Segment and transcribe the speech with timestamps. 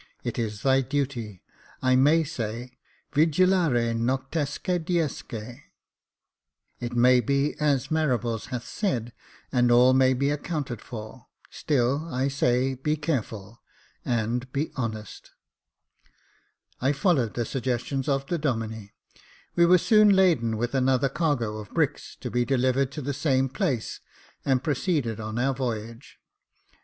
[0.23, 1.43] It is thy duty,
[1.79, 2.79] I may say,
[3.13, 5.59] Vigilare noctesque diesque.
[6.79, 9.13] It may be as Marables hath said—
[9.53, 13.61] and all may be accounted for; still, I say, be careful,
[14.03, 15.33] and be honest."
[16.81, 18.89] I followed the suggestions of the Domine:
[19.55, 23.49] we were soon laden with another cargo of bricks, to be delivered at the same
[23.49, 23.99] place,
[24.43, 26.17] and proceeded on our voyage.